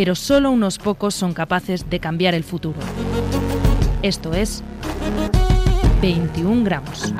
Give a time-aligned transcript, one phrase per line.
[0.00, 2.78] pero solo unos pocos son capaces de cambiar el futuro.
[4.00, 4.64] Esto es
[6.00, 7.12] 21 gramos.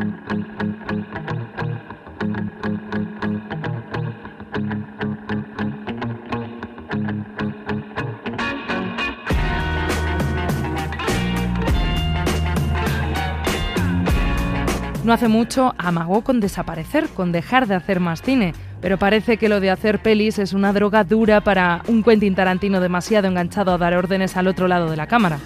[15.04, 19.48] No hace mucho amagó con desaparecer, con dejar de hacer más cine, pero parece que
[19.48, 23.78] lo de hacer pelis es una droga dura para un Quentin Tarantino demasiado enganchado a
[23.78, 25.38] dar órdenes al otro lado de la cámara.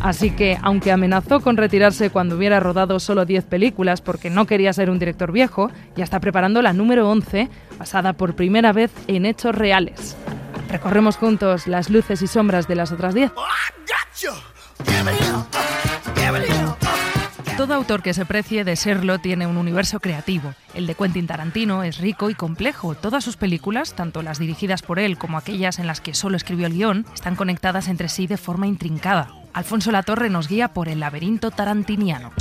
[0.00, 4.72] Así que, aunque amenazó con retirarse cuando hubiera rodado solo 10 películas porque no quería
[4.72, 9.26] ser un director viejo, ya está preparando la número 11, basada por primera vez en
[9.26, 10.16] hechos reales.
[10.70, 13.30] Recorremos juntos las luces y sombras de las otras 10.
[17.62, 20.52] Todo autor que se precie de serlo tiene un universo creativo.
[20.74, 22.96] El de Quentin Tarantino es rico y complejo.
[22.96, 26.66] Todas sus películas, tanto las dirigidas por él como aquellas en las que solo escribió
[26.66, 29.30] el guion, están conectadas entre sí de forma intrincada.
[29.52, 32.32] Alfonso Latorre nos guía por el laberinto tarantiniano.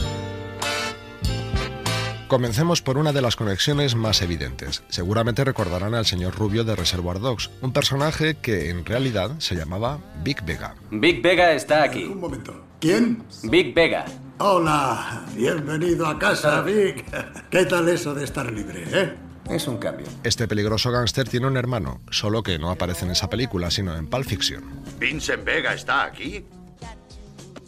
[2.28, 4.82] Comencemos por una de las conexiones más evidentes.
[4.90, 10.00] Seguramente recordarán al señor Rubio de Reservoir Dogs, un personaje que en realidad se llamaba
[10.24, 10.74] Big Vega.
[10.90, 12.06] Big Vega está aquí.
[12.06, 12.66] Un momento.
[12.80, 13.24] ¿Quién?
[13.44, 14.06] Big Vega.
[14.44, 17.06] Hola, bienvenido a casa, Vic.
[17.52, 19.16] ¿Qué tal eso de estar libre, eh?
[19.48, 20.08] Es un cambio.
[20.24, 24.08] Este peligroso gángster tiene un hermano, solo que no aparece en esa película, sino en
[24.08, 24.64] Pulp Fiction.
[24.98, 26.44] ¿Vincent Vega está aquí?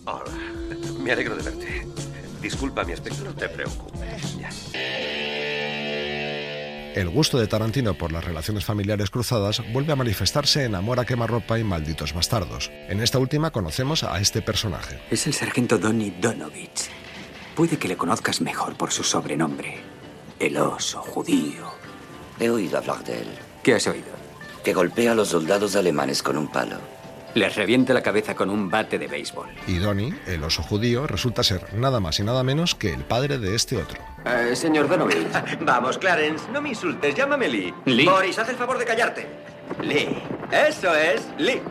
[0.06, 0.24] Hola,
[1.00, 1.88] me alegro de verte.
[2.42, 4.40] Disculpa mi aspecto, no te preocupes.
[4.40, 4.50] Ya.
[6.96, 11.06] El gusto de Tarantino por las relaciones familiares cruzadas vuelve a manifestarse en Amor a
[11.06, 12.70] quemarropa y Malditos bastardos.
[12.88, 15.00] En esta última conocemos a este personaje.
[15.10, 16.90] Es el sargento Donny Donovich.
[17.56, 19.80] Puede que le conozcas mejor por su sobrenombre.
[20.40, 21.72] El oso judío.
[22.40, 23.28] He oído hablar de él.
[23.64, 24.14] ¿Qué has oído?
[24.64, 26.78] Que golpea a los soldados alemanes con un palo.
[27.34, 29.50] Les reviente la cabeza con un bate de béisbol.
[29.66, 33.40] Y Donny, el oso judío, resulta ser nada más y nada menos que el padre
[33.40, 34.00] de este otro.
[34.26, 35.28] Eh, señor Donovich.
[35.62, 37.74] Vamos, Clarence, no me insultes, llámame Lee.
[37.86, 38.06] Lee.
[38.06, 39.28] Boris, haz el favor de callarte.
[39.82, 40.18] Lee.
[40.52, 41.62] Eso es, Lee.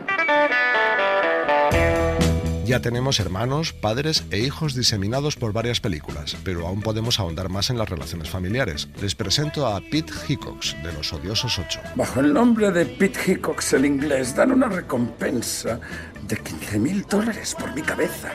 [2.65, 7.69] Ya tenemos hermanos, padres e hijos diseminados por varias películas, pero aún podemos ahondar más
[7.69, 8.87] en las relaciones familiares.
[9.01, 11.81] Les presento a Pete Hickox, de Los Odiosos 8.
[11.95, 15.79] Bajo el nombre de Pete Hickox el inglés dan una recompensa
[16.21, 18.31] de 15 mil dólares por mi cabeza.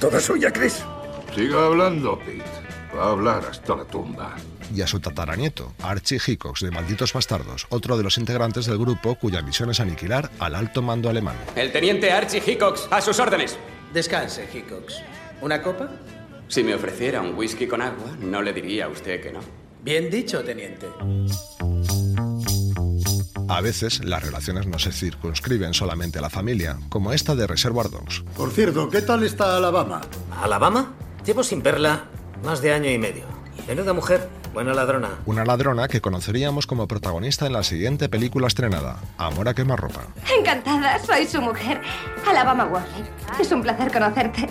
[0.00, 0.82] Toda suya, Chris.
[1.34, 2.67] Siga hablando, Pete.
[2.98, 4.34] Va a hablar hasta la tumba.
[4.74, 9.14] Y a su tataranieto, Archie Hickox, de Malditos Bastardos, otro de los integrantes del grupo
[9.14, 11.36] cuya misión es aniquilar al alto mando alemán.
[11.54, 13.56] El teniente Archie Hickox, a sus órdenes.
[13.94, 14.96] Descanse, Hickox.
[15.40, 15.90] ¿Una copa?
[16.48, 19.40] Si me ofreciera un whisky con agua, no le diría a usted que no.
[19.84, 20.88] Bien dicho, teniente.
[23.48, 27.90] A veces las relaciones no se circunscriben solamente a la familia, como esta de Reservoir
[27.90, 28.24] Dogs.
[28.36, 30.00] Por cierto, ¿qué tal está Alabama?
[30.42, 30.94] ¿Alabama?
[31.24, 32.06] Llevo sin verla
[32.42, 33.24] más de año y medio.
[33.66, 35.10] Menuda mujer, buena ladrona.
[35.26, 40.02] Una ladrona que conoceríamos como protagonista en la siguiente película estrenada, Amor a quemarropa.
[40.38, 41.80] Encantada, soy su mujer,
[42.26, 43.08] Alabama Warren.
[43.38, 44.48] Es un placer conocerte.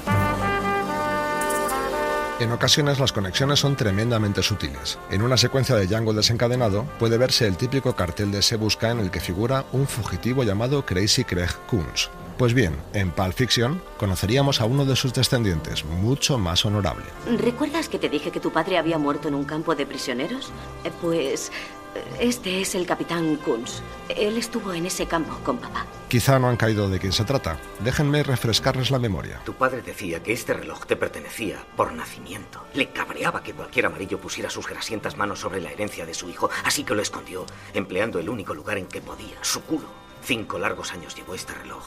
[2.40, 5.00] En ocasiones las conexiones son tremendamente sutiles.
[5.10, 9.00] En una secuencia de Django desencadenado puede verse el típico cartel de Se Busca en
[9.00, 12.12] el que figura un fugitivo llamado Crazy Craig Coons.
[12.38, 17.06] Pues bien, en Pulp Fiction conoceríamos a uno de sus descendientes, mucho más honorable.
[17.40, 20.52] ¿Recuerdas que te dije que tu padre había muerto en un campo de prisioneros?
[20.84, 21.52] Eh, Pues
[21.96, 23.82] eh, este es el capitán Kunz.
[24.08, 25.88] Él estuvo en ese campo con papá.
[26.10, 27.58] Quizá no han caído de quién se trata.
[27.80, 29.42] Déjenme refrescarles la memoria.
[29.44, 32.64] Tu padre decía que este reloj te pertenecía por nacimiento.
[32.76, 36.52] Le cabreaba que cualquier amarillo pusiera sus grasientas manos sobre la herencia de su hijo,
[36.64, 40.07] así que lo escondió, empleando el único lugar en que podía, su culo.
[40.24, 41.86] Cinco largos años llevó este reloj.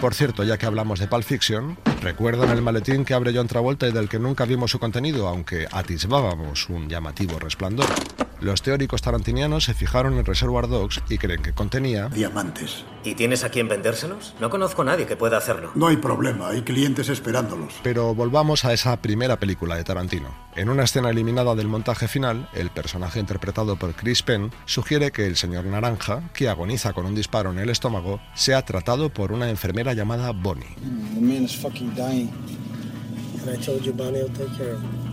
[0.00, 3.88] Por cierto, ya que hablamos de Pulp Fiction, ¿recuerdan el maletín que abre John Travolta
[3.88, 7.86] y del que nunca vimos su contenido, aunque atisbábamos un llamativo resplandor?
[8.44, 12.10] Los teóricos tarantinianos se fijaron en Reservoir Dogs y creen que contenía...
[12.10, 12.84] Diamantes.
[13.02, 14.34] ¿Y tienes a quién vendérselos?
[14.38, 15.72] No conozco a nadie que pueda hacerlo.
[15.74, 17.72] No hay problema, hay clientes esperándolos.
[17.82, 20.28] Pero volvamos a esa primera película de Tarantino.
[20.56, 25.26] En una escena eliminada del montaje final, el personaje interpretado por Chris Penn sugiere que
[25.26, 29.48] el señor Naranja, que agoniza con un disparo en el estómago, sea tratado por una
[29.48, 30.76] enfermera llamada Bonnie.
[31.14, 32.30] The man is fucking dying.
[33.40, 35.03] And I told you Bonnie will take care of him.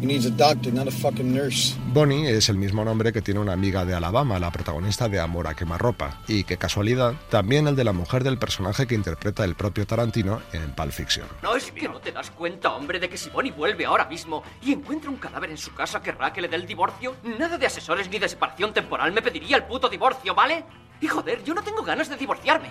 [0.00, 1.76] He needs a doctor, not a fucking nurse.
[1.92, 5.46] Bonnie es el mismo nombre que tiene una amiga de Alabama, la protagonista de Amor
[5.46, 9.56] a quemarropa, y qué casualidad, también el de la mujer del personaje que interpreta el
[9.56, 11.26] propio Tarantino en Pulp Fiction.
[11.42, 14.42] No es que no te das cuenta, hombre, de que si Bonnie vuelve ahora mismo
[14.62, 17.16] y encuentra un cadáver en su casa, querrá que le dé el divorcio.
[17.38, 20.64] Nada de asesores ni de separación temporal me pediría el puto divorcio, ¿vale?
[21.02, 22.70] Y joder, yo no tengo ganas de divorciarme.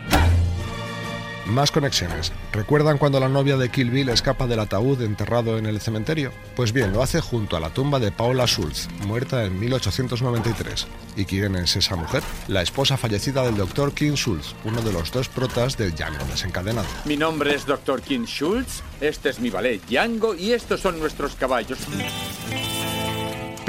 [1.50, 2.32] Más conexiones.
[2.52, 6.32] ¿Recuerdan cuando la novia de Kill Bill escapa del ataúd enterrado en el cementerio?
[6.56, 10.88] Pues bien, lo hace junto a la tumba de Paula Schultz, muerta en 1893.
[11.16, 12.22] ¿Y quién es esa mujer?
[12.48, 13.94] La esposa fallecida del Dr.
[13.94, 16.88] King Schultz, uno de los dos protas de Django desencadenado.
[17.06, 18.02] Mi nombre es Dr.
[18.02, 21.80] King Schultz, este es mi ballet Django y estos son nuestros caballos.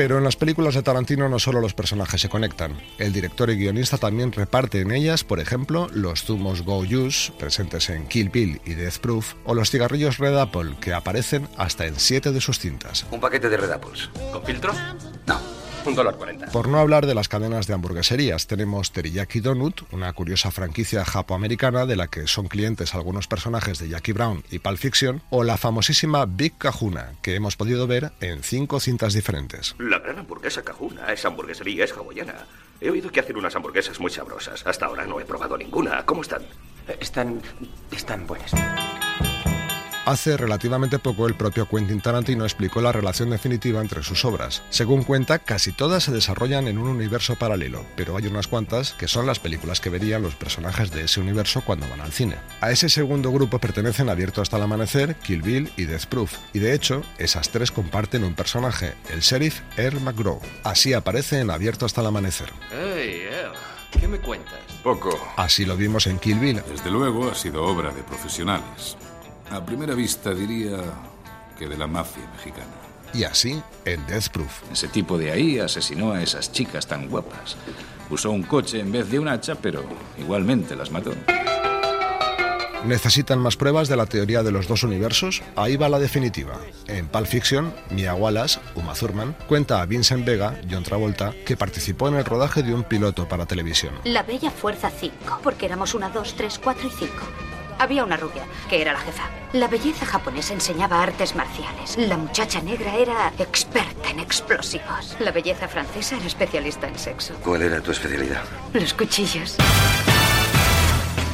[0.01, 3.57] Pero en las películas de Tarantino no solo los personajes se conectan, el director y
[3.57, 8.63] guionista también reparte en ellas, por ejemplo, los zumos Go Juice, presentes en Kill Bill
[8.65, 12.59] y Death Proof, o los cigarrillos Red Apple, que aparecen hasta en siete de sus
[12.59, 13.05] cintas.
[13.11, 14.09] Un paquete de Red Apples.
[14.33, 14.73] ¿Con filtro?
[15.27, 15.60] No.
[15.87, 16.47] Un dólar cuarenta.
[16.47, 21.87] Por no hablar de las cadenas de hamburgueserías, tenemos Teriyaki Donut, una curiosa franquicia japoamericana
[21.87, 25.57] de la que son clientes algunos personajes de Jackie Brown y Pulp Fiction, o la
[25.57, 29.75] famosísima Big Kahuna, que hemos podido ver en cinco cintas diferentes.
[29.79, 31.13] La gran hamburguesa Cajuna.
[31.13, 32.47] Esa hamburguesería es hawaiana.
[32.81, 34.67] He oído que hacen unas hamburguesas muy sabrosas.
[34.67, 36.05] Hasta ahora no he probado ninguna.
[36.05, 36.43] ¿Cómo están?
[36.99, 37.41] Están.
[37.91, 38.53] están buenas.
[40.11, 44.61] Hace relativamente poco el propio Quentin Tarantino explicó la relación definitiva entre sus obras.
[44.69, 49.07] Según cuenta, casi todas se desarrollan en un universo paralelo, pero hay unas cuantas que
[49.07, 52.39] son las películas que verían los personajes de ese universo cuando van al cine.
[52.61, 56.59] A ese segundo grupo pertenecen Abierto hasta el amanecer, Kill Bill y Death Proof, y
[56.59, 60.41] de hecho, esas tres comparten un personaje, el sheriff Earl McGraw.
[60.65, 62.51] Así aparece en Abierto hasta el amanecer.
[62.73, 63.55] Hey, Earl,
[63.93, 64.59] ¿qué me cuentas?
[64.83, 65.17] Poco.
[65.37, 66.63] Así lo vimos en Kill Bill.
[66.69, 68.97] Desde luego ha sido obra de profesionales.
[69.51, 70.79] A primera vista diría
[71.59, 72.71] que de la mafia mexicana.
[73.13, 74.63] Y así en Death Proof.
[74.73, 77.57] Ese tipo de ahí asesinó a esas chicas tan guapas.
[78.11, 79.85] Usó un coche en vez de un hacha, pero
[80.19, 81.13] igualmente las mató.
[82.85, 85.43] ¿Necesitan más pruebas de la teoría de los dos universos?
[85.57, 86.59] Ahí va la definitiva.
[86.87, 92.09] En Pulp Fiction, Mia Wallace, Uma Thurman, cuenta a Vincent Vega, John Travolta, que participó
[92.09, 93.95] en el rodaje de un piloto para televisión.
[94.05, 97.27] La Bella Fuerza 5, porque éramos una, dos, tres, cuatro y cinco.
[97.81, 99.23] Había una rubia, que era la jefa.
[99.55, 101.97] La belleza japonesa enseñaba artes marciales.
[101.97, 105.17] La muchacha negra era experta en explosivos.
[105.19, 107.33] La belleza francesa era especialista en sexo.
[107.43, 108.43] ¿Cuál era tu especialidad?
[108.75, 109.57] Los cuchillos.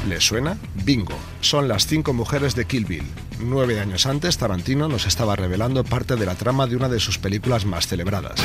[0.08, 0.56] ¿Les suena?
[0.84, 1.18] Bingo.
[1.40, 3.12] Son las cinco mujeres de Kill Bill.
[3.40, 7.18] Nueve años antes, Tarantino nos estaba revelando parte de la trama de una de sus
[7.18, 8.40] películas más celebradas.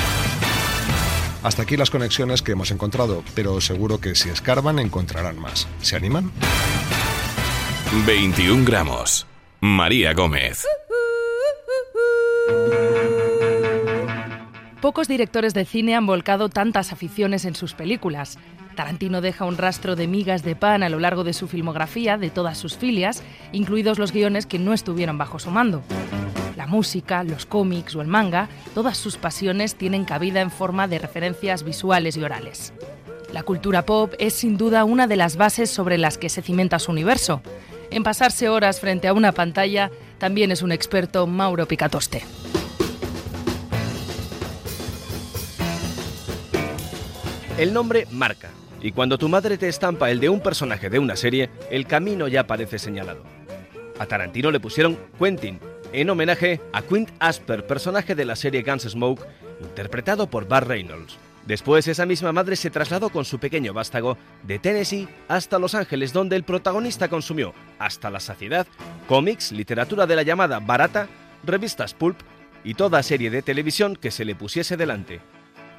[1.44, 5.68] Hasta aquí las conexiones que hemos encontrado, pero seguro que si escarban encontrarán más.
[5.84, 6.32] ¿Se animan?
[7.92, 9.28] 21 gramos.
[9.60, 10.66] María Gómez.
[14.80, 18.40] Pocos directores de cine han volcado tantas aficiones en sus películas.
[18.78, 22.30] Tarantino deja un rastro de migas de pan a lo largo de su filmografía, de
[22.30, 25.84] todas sus filias, incluidos los guiones que no estuvieron bajo su mando.
[26.56, 30.98] La música, los cómics o el manga, todas sus pasiones tienen cabida en forma de
[30.98, 32.74] referencias visuales y orales.
[33.34, 36.80] La cultura pop es sin duda una de las bases sobre las que se cimenta
[36.80, 37.42] su universo.
[37.92, 42.24] En pasarse horas frente a una pantalla también es un experto Mauro Picatoste.
[47.58, 48.50] El nombre marca,
[48.82, 52.30] y cuando tu madre te estampa el de un personaje de una serie, el camino
[52.30, 53.24] ya parece señalado.
[54.00, 55.60] A Tarantino le pusieron Quentin,
[55.92, 59.28] en homenaje a Quint Asper, personaje de la serie Gunsmoke,
[59.62, 61.18] interpretado por Bar Reynolds.
[61.46, 66.14] Después esa misma madre se trasladó con su pequeño vástago de Tennessee hasta Los Ángeles,
[66.14, 68.68] donde el protagonista consumió, hasta la saciedad,
[69.08, 71.08] cómics, literatura de la llamada barata,
[71.44, 72.20] revistas pulp
[72.64, 75.20] y toda serie de televisión que se le pusiese delante.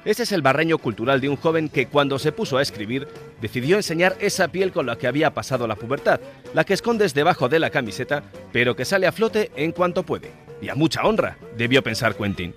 [0.05, 3.07] Ese es el barreño cultural de un joven que cuando se puso a escribir
[3.39, 6.19] decidió enseñar esa piel con la que había pasado la pubertad,
[6.53, 10.31] la que escondes debajo de la camiseta, pero que sale a flote en cuanto puede.
[10.61, 12.53] Y a mucha honra, debió pensar Quentin.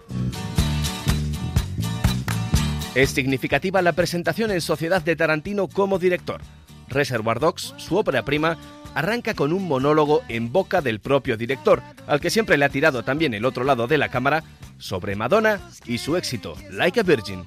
[2.96, 6.40] Es significativa la presentación en sociedad de Tarantino como director.
[6.88, 8.56] Reservoir Dogs, su ópera prima,
[8.94, 13.02] arranca con un monólogo en boca del propio director, al que siempre le ha tirado
[13.02, 14.44] también el otro lado de la cámara,
[14.78, 17.44] sobre Madonna y su éxito, Like a Virgin.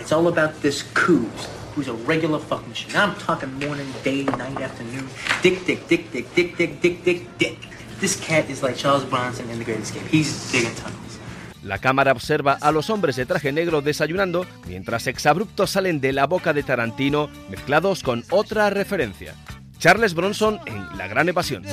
[0.00, 1.28] It's all about this Coos,
[1.76, 2.90] who's a regular fuck machine.
[2.96, 5.06] I'm talking morning, day, night, afternoon.
[5.44, 7.58] Dick, dick, dick, dick, dick, dick, dick, dick, dick.
[8.00, 10.02] This cat is like Charles Bronson in The Great Escape.
[10.10, 11.05] He's digging tunnels.
[11.66, 16.26] La cámara observa a los hombres de traje negro desayunando mientras exabruptos salen de la
[16.26, 19.34] boca de Tarantino mezclados con otra referencia.
[19.78, 21.64] Charles Bronson en La Gran Evasión.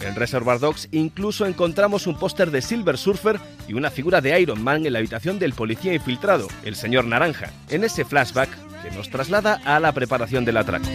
[0.00, 4.62] En Reservoir Dogs incluso encontramos un póster de Silver Surfer y una figura de Iron
[4.62, 8.50] Man en la habitación del policía infiltrado, el señor Naranja, en ese flashback
[8.82, 10.86] que nos traslada a la preparación del atraco.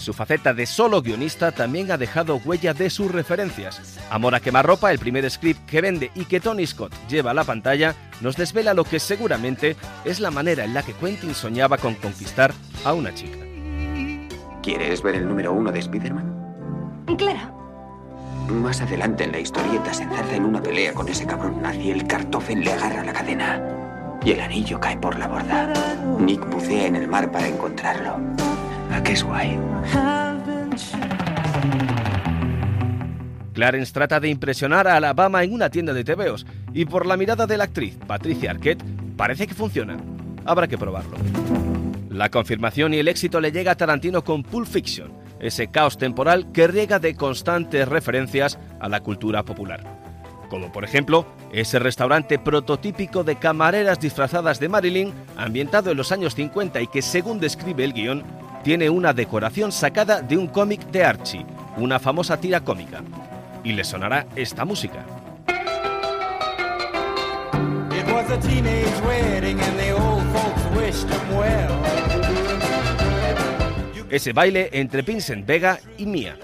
[0.00, 3.98] En su faceta de solo guionista también ha dejado huella de sus referencias.
[4.08, 7.44] Amor a quemarropa, el primer script que vende y que Tony Scott lleva a la
[7.44, 9.76] pantalla, nos desvela lo que seguramente
[10.06, 13.36] es la manera en la que Quentin soñaba con conquistar a una chica.
[14.62, 17.04] ¿Quieres ver el número uno de Spider-Man?
[17.18, 18.48] Claro.
[18.48, 21.90] Más adelante en la historieta se enzarza en una pelea con ese cabrón nazi y
[21.90, 23.62] el Kartoffel le agarra la cadena.
[24.24, 25.74] Y el anillo cae por la borda.
[26.18, 28.49] Nick bucea en el mar para encontrarlo.
[29.00, 29.58] ¿A qué es guay?
[33.54, 37.46] Clarence trata de impresionar a Alabama en una tienda de tebeos y por la mirada
[37.46, 38.84] de la actriz Patricia Arquette
[39.16, 39.96] parece que funciona.
[40.44, 41.16] Habrá que probarlo.
[42.10, 46.52] La confirmación y el éxito le llega a Tarantino con Pulp Fiction, ese caos temporal
[46.52, 49.80] que riega de constantes referencias a la cultura popular.
[50.50, 56.34] Como por ejemplo, ese restaurante prototípico de camareras disfrazadas de Marilyn, ambientado en los años
[56.34, 58.24] 50 y que según describe el guion,
[58.62, 63.02] tiene una decoración sacada de un cómic de Archie, una famosa tira cómica.
[63.64, 65.04] Y le sonará esta música.
[74.10, 76.36] Ese baile entre Vincent Vega y Mia.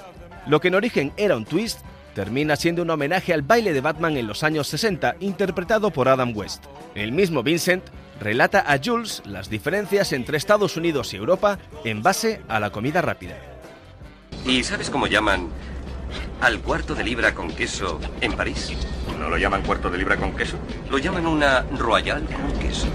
[0.47, 1.81] Lo que en origen era un twist,
[2.15, 6.33] termina siendo un homenaje al baile de Batman en los años 60, interpretado por Adam
[6.35, 6.65] West.
[6.95, 7.83] El mismo Vincent
[8.21, 13.03] relata a Jules las diferencias entre Estados Unidos y Europa en base a la comida
[13.03, 13.37] rápida.
[14.45, 15.49] ¿Y sabes cómo llaman
[16.41, 18.73] al cuarto de libra con queso en París?
[19.19, 20.57] ¿No lo llaman cuarto de libra con queso?
[20.91, 22.89] Lo llaman una royal con queso.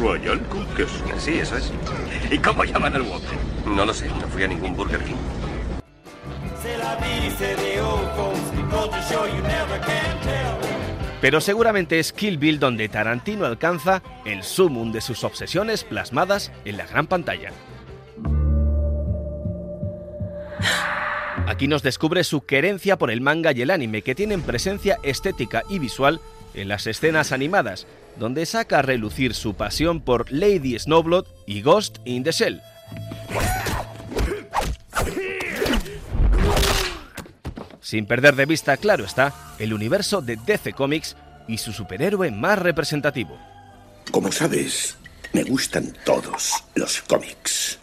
[0.00, 1.04] ¿Royal con queso?
[1.18, 1.72] Sí, eso es.
[2.30, 3.38] ¿Y cómo llaman al Whopper?
[3.66, 5.14] No lo sé, no fui a ningún Burger King.
[11.24, 16.76] Pero seguramente es Kill Bill donde Tarantino alcanza el sumum de sus obsesiones plasmadas en
[16.76, 17.50] la gran pantalla.
[21.46, 25.62] Aquí nos descubre su querencia por el manga y el anime, que tienen presencia estética
[25.70, 26.20] y visual
[26.52, 27.86] en las escenas animadas,
[28.18, 32.60] donde saca a relucir su pasión por Lady Snowblood y Ghost in the Shell.
[37.84, 42.58] Sin perder de vista, claro está, el universo de DC Comics y su superhéroe más
[42.58, 43.38] representativo.
[44.10, 44.96] Como sabes,
[45.34, 47.78] me gustan todos los cómics.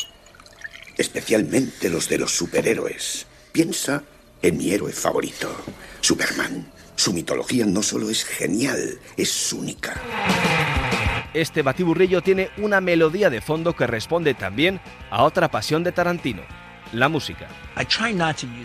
[0.98, 3.28] Especialmente los de los superhéroes.
[3.52, 4.02] Piensa
[4.42, 5.56] en mi héroe favorito,
[6.02, 6.66] Superman.
[6.96, 10.02] Su mitología no solo es genial, es única.
[11.36, 14.82] Este batiburrillo tiene una melodía de fondo que responde también
[15.12, 16.42] a otra pasión de Tarantino,
[16.92, 17.48] la música.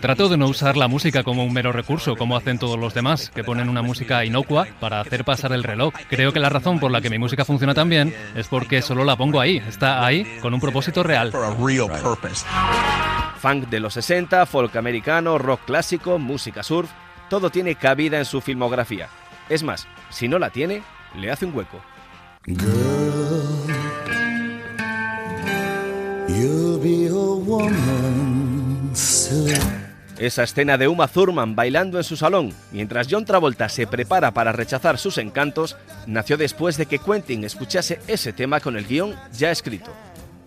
[0.01, 3.31] Trato de no usar la música como un mero recurso, como hacen todos los demás,
[3.33, 5.93] que ponen una música inocua para hacer pasar el reloj.
[6.09, 9.03] Creo que la razón por la que mi música funciona tan bien es porque solo
[9.03, 11.31] la pongo ahí, está ahí con un propósito real.
[13.39, 16.89] Funk de los 60, folk americano, rock clásico, música surf,
[17.29, 19.09] todo tiene cabida en su filmografía.
[19.49, 20.81] Es más, si no la tiene,
[21.15, 21.79] le hace un hueco.
[26.27, 29.87] You'll be a woman soon.
[30.17, 34.51] Esa escena de Uma Thurman bailando en su salón mientras John Travolta se prepara para
[34.51, 39.51] rechazar sus encantos nació después de que Quentin escuchase ese tema con el guion ya
[39.51, 39.93] escrito.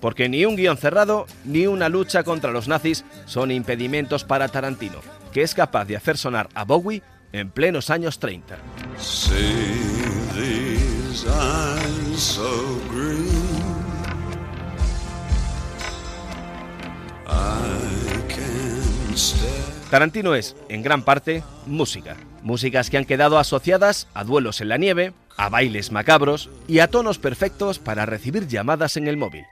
[0.01, 5.01] Porque ni un guion cerrado ni una lucha contra los nazis son impedimentos para Tarantino,
[5.33, 8.57] que es capaz de hacer sonar a Bowie en plenos años 30.
[8.99, 9.37] See
[10.35, 13.40] these eyes so green.
[19.91, 22.17] Tarantino es, en gran parte, música.
[22.43, 26.87] Músicas que han quedado asociadas a duelos en la nieve, a bailes macabros y a
[26.87, 29.45] tonos perfectos para recibir llamadas en el móvil.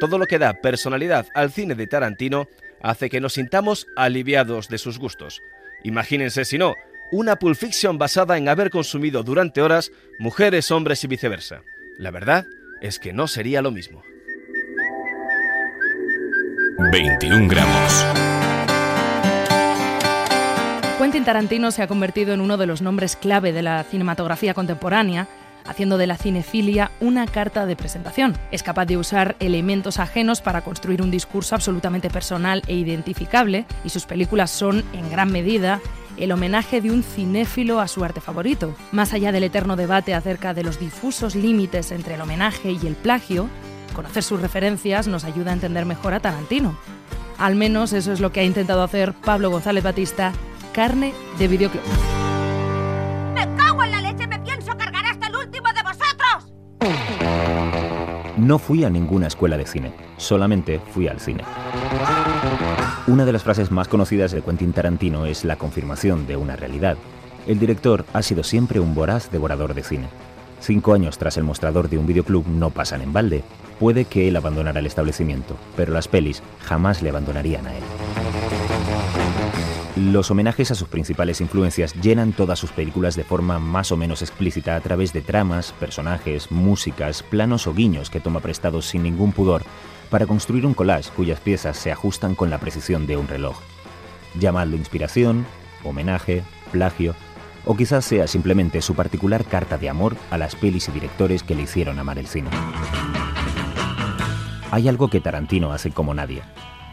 [0.00, 2.48] Todo lo que da personalidad al cine de Tarantino
[2.80, 5.42] hace que nos sintamos aliviados de sus gustos.
[5.84, 6.74] Imagínense si no,
[7.12, 11.62] una Pulp Fiction basada en haber consumido durante horas mujeres, hombres y viceversa.
[11.98, 12.46] La verdad
[12.80, 14.02] es que no sería lo mismo.
[16.78, 18.06] 21 gramos.
[20.96, 25.26] Quentin Tarantino se ha convertido en uno de los nombres clave de la cinematografía contemporánea,
[25.66, 28.36] haciendo de la cinefilia una carta de presentación.
[28.52, 33.88] Es capaz de usar elementos ajenos para construir un discurso absolutamente personal e identificable, y
[33.88, 35.80] sus películas son, en gran medida,
[36.16, 38.76] el homenaje de un cinéfilo a su arte favorito.
[38.92, 42.94] Más allá del eterno debate acerca de los difusos límites entre el homenaje y el
[42.94, 43.48] plagio,
[43.98, 46.78] conocer sus referencias nos ayuda a entender mejor a Tarantino.
[47.36, 50.32] Al menos eso es lo que ha intentado hacer Pablo González Batista,
[50.72, 51.82] carne de videoclub.
[53.34, 54.28] ¡Me cago en la leche!
[54.28, 56.52] ¡Me pienso cargar hasta el último de vosotros!
[58.36, 61.42] No fui a ninguna escuela de cine, solamente fui al cine.
[63.08, 66.96] Una de las frases más conocidas de Quentin Tarantino es la confirmación de una realidad.
[67.48, 70.06] El director ha sido siempre un voraz devorador de cine.
[70.60, 73.42] Cinco años tras el mostrador de un videoclub no pasan en balde.
[73.78, 77.82] Puede que él abandonara el establecimiento, pero las pelis jamás le abandonarían a él.
[79.96, 84.22] Los homenajes a sus principales influencias llenan todas sus películas de forma más o menos
[84.22, 89.32] explícita a través de tramas, personajes, músicas, planos o guiños que toma prestados sin ningún
[89.32, 89.62] pudor
[90.08, 93.58] para construir un collage cuyas piezas se ajustan con la precisión de un reloj.
[94.38, 95.46] Llamadlo inspiración,
[95.82, 97.14] homenaje, plagio,
[97.64, 101.54] o quizás sea simplemente su particular carta de amor a las pelis y directores que
[101.54, 102.50] le hicieron amar el cine.
[104.70, 106.42] Hay algo que Tarantino hace como nadie.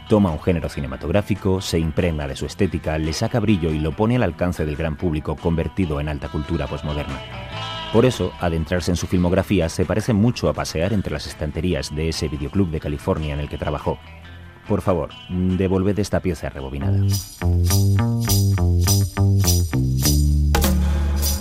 [0.08, 4.16] Toma un género cinematográfico, se impregna de su estética, le saca brillo y lo pone
[4.16, 7.20] al alcance del gran público convertido en alta cultura posmoderna.
[7.92, 12.08] Por eso, adentrarse en su filmografía se parece mucho a pasear entre las estanterías de
[12.08, 13.98] ese videoclub de California en el que trabajó.
[14.66, 16.98] Por favor, devolved esta pieza rebobinada.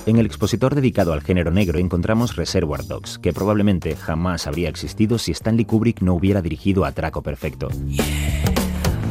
[0.06, 5.18] En el expositor dedicado al género negro encontramos Reservoir Dogs, que probablemente jamás habría existido
[5.18, 7.70] si Stanley Kubrick no hubiera dirigido Atraco Perfecto.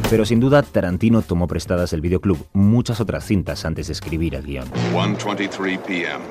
[0.07, 4.43] Pero sin duda, Tarantino tomó prestadas del videoclub muchas otras cintas antes de escribir el
[4.43, 4.67] guion.
[4.93, 6.23] 1:23 p.m.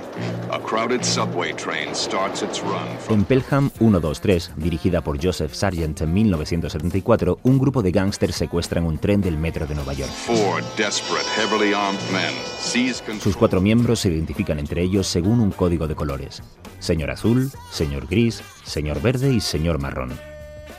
[0.52, 6.00] A crowded subway train starts its run from En Pelham 123, dirigida por Joseph Sargent
[6.02, 10.10] en 1974, un grupo de gángsters secuestran un tren del metro de Nueva York.
[10.12, 13.20] four desperate, heavily armed men seize control.
[13.20, 16.44] Sus cuatro miembros se identifican entre ellos según un código de colores.
[16.78, 20.12] Señor azul, señor gris, señor verde y señor marrón.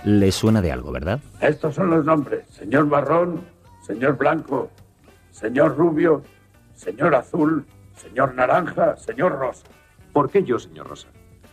[0.06, 1.20] ¿Les suena de algo, verdad?
[1.42, 2.46] Estos son los nombres.
[2.52, 3.42] Señor marrón,
[3.82, 4.70] señor blanco,
[5.32, 6.22] señor rubio,
[6.76, 7.66] señor azul,
[7.96, 9.66] señor naranja, señor rosa.
[10.14, 11.08] ¿Por qué yo, señor Rosa?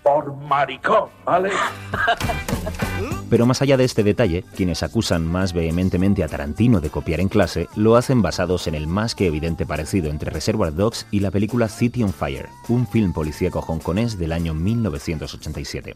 [0.04, 1.50] Por maricón, ¿vale?
[3.30, 7.28] Pero más allá de este detalle, quienes acusan más vehementemente a Tarantino de copiar en
[7.28, 11.30] clase lo hacen basados en el más que evidente parecido entre Reservoir Dogs y la
[11.30, 15.94] película City on Fire, un film policíaco hongkonés del año 1987.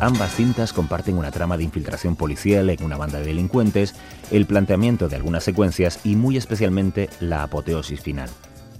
[0.00, 3.94] Ambas cintas comparten una trama de infiltración policial en una banda de delincuentes,
[4.30, 8.30] el planteamiento de algunas secuencias y muy especialmente la apoteosis final.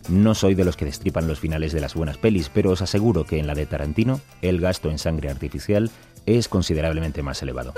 [0.08, 3.24] No soy de los que destripan los finales de las buenas pelis, pero os aseguro
[3.24, 5.90] que en la de Tarantino el gasto en sangre artificial
[6.24, 7.74] es considerablemente más elevado.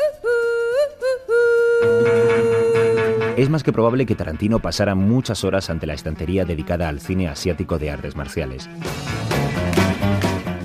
[3.37, 7.27] Es más que probable que Tarantino pasara muchas horas ante la estantería dedicada al cine
[7.29, 8.69] asiático de artes marciales.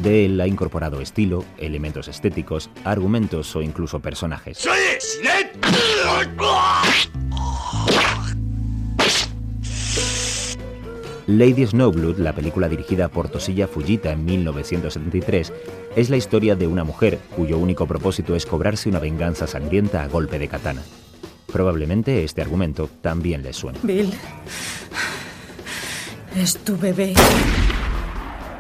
[0.08, 4.66] De él ha incorporado estilo, elementos estéticos, argumentos o incluso personajes.
[11.28, 15.52] Lady Snowblood, la película dirigida por Toshiya Fujita en 1973,
[15.98, 20.08] es la historia de una mujer cuyo único propósito es cobrarse una venganza sangrienta a
[20.08, 20.84] golpe de katana.
[21.52, 23.80] Probablemente este argumento también les suene.
[23.84, 24.14] Bill.
[26.34, 27.14] Es tu bebé.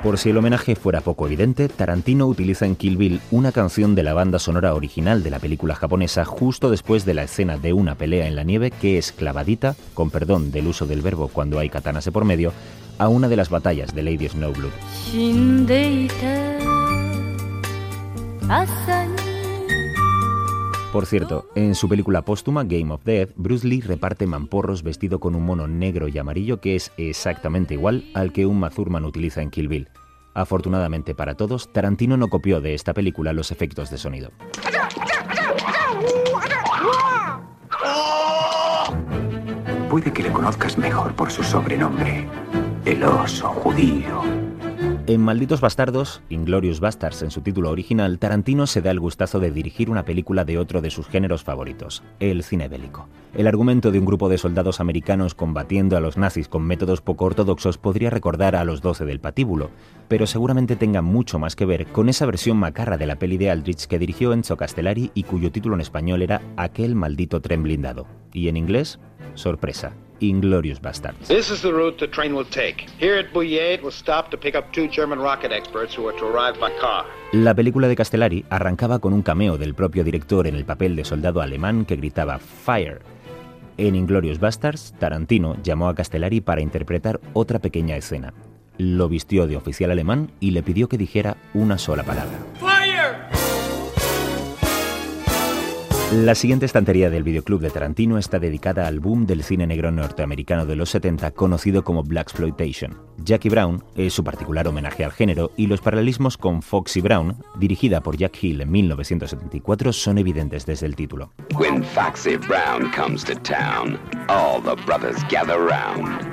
[0.03, 4.03] Por si el homenaje fuera poco evidente, Tarantino utiliza en Kill Bill una canción de
[4.03, 7.95] la banda sonora original de la película japonesa justo después de la escena de una
[7.95, 11.69] pelea en la nieve que es clavadita, con perdón del uso del verbo cuando hay
[11.69, 12.53] katanas por medio,
[12.99, 14.71] a una de las batallas de Lady Snowblood.
[20.91, 25.35] Por cierto, en su película póstuma Game of Death, Bruce Lee reparte mamporros vestido con
[25.35, 29.49] un mono negro y amarillo que es exactamente igual al que un Mazurman utiliza en
[29.49, 29.89] Kill Bill.
[30.33, 34.31] Afortunadamente para todos, Tarantino no copió de esta película los efectos de sonido.
[39.89, 42.27] Puede que le conozcas mejor por su sobrenombre,
[42.85, 44.26] el oso judío.
[45.07, 49.51] En Malditos Bastardos, Inglorious Bastards en su título original, Tarantino se da el gustazo de
[49.51, 53.07] dirigir una película de otro de sus géneros favoritos, el cine bélico.
[53.33, 57.23] El argumento de un grupo de soldados americanos combatiendo a los nazis con métodos poco
[57.23, 59.69] ortodoxos podría recordar a los Doce del patíbulo,
[60.09, 63.49] pero seguramente tenga mucho más que ver con esa versión macarra de la peli de
[63.49, 68.07] Aldrich que dirigió Enzo Castellari y cuyo título en español era Aquel maldito tren blindado,
[68.33, 68.99] y en inglés,
[69.35, 71.27] sorpresa, Inglorious Bastards.
[71.27, 72.85] This is the route the train will take.
[72.99, 76.17] Here at Bouillet, it will stop to pick up two German rocket experts who are
[76.17, 77.05] to arrive by car.
[77.33, 81.05] La película de Castellari arrancaba con un cameo del propio director en el papel de
[81.05, 83.01] soldado alemán que gritaba Fire.
[83.77, 88.33] En Inglorious Bastards, Tarantino llamó a Castellari para interpretar otra pequeña escena.
[88.77, 92.37] Lo vistió de oficial alemán y le pidió que dijera una sola palabra.
[96.13, 100.65] La siguiente estantería del videoclub de Tarantino está dedicada al boom del cine negro norteamericano
[100.65, 102.97] de los 70 conocido como Black Exploitation.
[103.17, 107.99] Jackie Brown es su particular homenaje al género y los paralelismos con Foxy Brown, dirigida
[107.99, 111.33] por Jack Hill en 1974, son evidentes desde el título.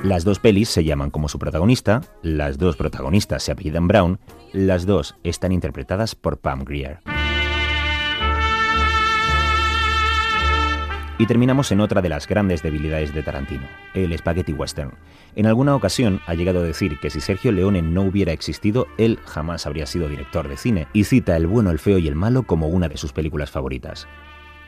[0.04, 4.20] Las dos pelis se llaman como su protagonista, las dos protagonistas se apellidan Brown,
[4.52, 7.00] las dos están interpretadas por Pam Grier.
[11.16, 14.94] Y terminamos en otra de las grandes debilidades de Tarantino, el spaghetti western.
[15.36, 19.20] En alguna ocasión ha llegado a decir que si Sergio Leone no hubiera existido, él
[19.24, 22.42] jamás habría sido director de cine, y cita El bueno, el feo y el malo
[22.42, 24.08] como una de sus películas favoritas.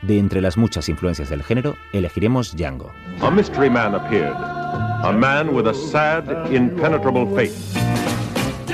[0.03, 2.91] De entre las muchas influencias del género, elegiremos Django.
[3.21, 7.25] A mystery man appeared, a man with a sad, impenetrable.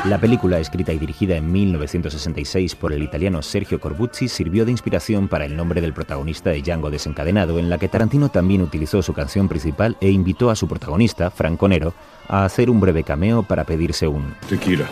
[0.06, 5.30] La película, escrita y dirigida en 1966 por el italiano Sergio Corbucci, sirvió de inspiración
[5.30, 9.14] para el nombre del protagonista de Django desencadenado, en la que Tarantino también utilizó su
[9.14, 11.94] canción principal e invitó a su protagonista, Franco Nero,
[12.28, 14.90] a hacer un breve cameo para pedirse un tequila.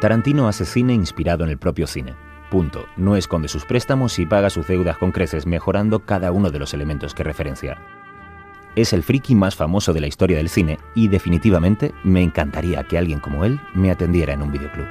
[0.00, 2.14] Tarantino hace cine inspirado en el propio cine.
[2.52, 2.86] Punto.
[2.96, 6.72] No esconde sus préstamos y paga sus deudas con creces, mejorando cada uno de los
[6.72, 7.97] elementos que referencia.
[8.76, 12.98] Es el friki más famoso de la historia del cine y definitivamente me encantaría que
[12.98, 14.86] alguien como él me atendiera en un videoclub.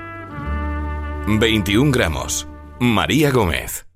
[1.39, 2.47] 21 gramos.
[2.79, 3.86] María Gómez.